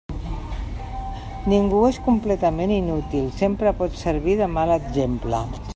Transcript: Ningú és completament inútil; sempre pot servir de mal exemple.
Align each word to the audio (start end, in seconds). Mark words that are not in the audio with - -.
Ningú 1.51 1.81
és 1.89 1.99
completament 2.07 2.75
inútil; 2.79 3.31
sempre 3.45 3.77
pot 3.83 4.03
servir 4.05 4.39
de 4.43 4.51
mal 4.57 4.75
exemple. 4.83 5.45